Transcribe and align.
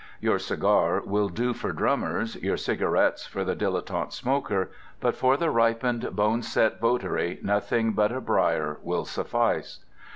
Your 0.19 0.39
cigar 0.39 1.03
will 1.05 1.29
do 1.29 1.53
for 1.53 1.71
drummers, 1.71 2.35
your 2.37 2.57
cigarettes 2.57 3.27
for 3.27 3.43
the 3.43 3.55
dilettante 3.55 4.11
smoker, 4.13 4.71
but 4.99 5.15
for 5.15 5.37
the 5.37 5.51
ripened, 5.51 6.01
boneset 6.15 6.79
votary 6.79 7.37
nothing 7.43 7.91
but 7.93 8.11
a 8.11 8.19
briar 8.19 8.79
will 8.81 9.05
suffice. 9.05 9.85